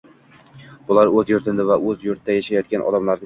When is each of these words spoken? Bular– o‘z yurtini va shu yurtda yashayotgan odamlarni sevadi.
Bular– 0.87 1.11
o‘z 1.21 1.29
yurtini 1.33 1.67
va 1.73 1.77
shu 1.85 2.09
yurtda 2.09 2.39
yashayotgan 2.41 2.89
odamlarni 2.89 3.11
sevadi. 3.11 3.19